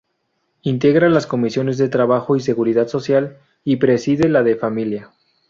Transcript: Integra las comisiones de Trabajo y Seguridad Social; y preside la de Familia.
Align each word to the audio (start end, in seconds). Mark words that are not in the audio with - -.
Integra 0.63 1.09
las 1.09 1.27
comisiones 1.27 1.77
de 1.77 1.87
Trabajo 1.87 2.35
y 2.35 2.39
Seguridad 2.39 2.87
Social; 2.87 3.37
y 3.63 3.75
preside 3.75 4.29
la 4.29 4.41
de 4.41 4.55
Familia. 4.55 5.11